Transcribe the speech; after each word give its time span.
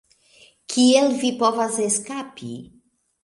Kiel 0.73 1.11
vi 1.23 1.29
povas 1.43 1.77
eskapi?" 1.85 2.51